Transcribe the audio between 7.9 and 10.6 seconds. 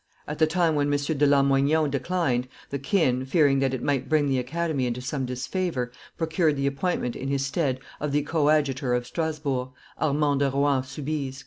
of the Coadjutor of Strasbourg, Armand de